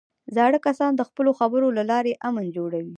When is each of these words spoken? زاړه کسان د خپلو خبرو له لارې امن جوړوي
زاړه 0.35 0.59
کسان 0.67 0.91
د 0.95 1.01
خپلو 1.09 1.31
خبرو 1.39 1.67
له 1.77 1.83
لارې 1.91 2.19
امن 2.27 2.45
جوړوي 2.57 2.89